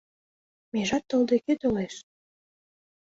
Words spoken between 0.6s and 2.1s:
Межат толде кӧ толеш